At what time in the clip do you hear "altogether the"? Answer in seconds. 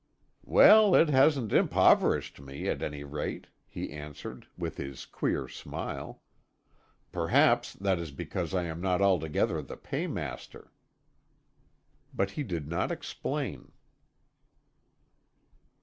9.03-9.77